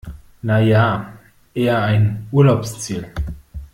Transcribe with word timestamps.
Na 0.41 0.59
ja, 0.61 1.13
eher 1.53 1.83
ein 1.83 2.27
Urlaubsziel. 2.31 3.13